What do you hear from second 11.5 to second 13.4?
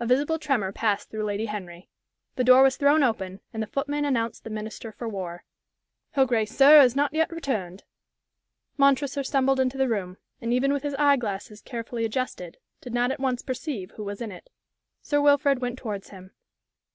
carefully adjusted, did not at